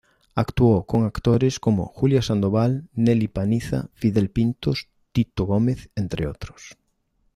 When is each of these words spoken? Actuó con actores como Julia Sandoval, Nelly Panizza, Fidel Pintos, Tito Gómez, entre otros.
Actuó 0.33 0.87
con 0.87 1.03
actores 1.05 1.59
como 1.59 1.85
Julia 1.85 2.23
Sandoval, 2.23 2.89
Nelly 2.95 3.27
Panizza, 3.27 3.91
Fidel 3.93 4.31
Pintos, 4.31 4.87
Tito 5.11 5.43
Gómez, 5.45 5.91
entre 5.95 6.25
otros. 6.25 6.75